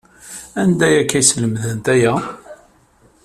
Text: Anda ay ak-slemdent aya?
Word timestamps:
Anda 0.61 0.83
ay 0.87 0.95
ak-slemdent 1.01 1.85
aya? 1.93 2.13